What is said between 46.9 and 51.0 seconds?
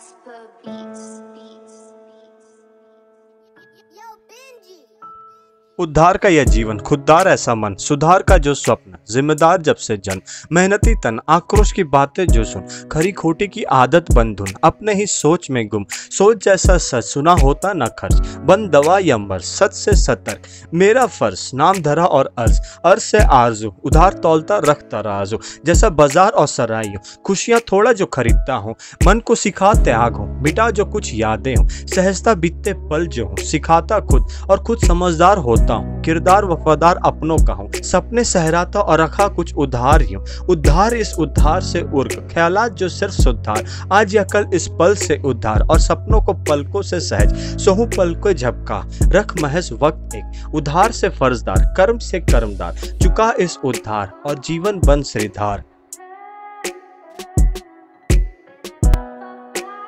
सहज, सोहू पल को झपका। रख महज वक्त एक, उधार